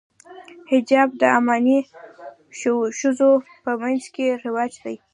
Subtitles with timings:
[0.71, 1.79] حجاب د عماني
[2.99, 3.31] ښځو
[3.63, 4.95] په منځ کې رواج دی.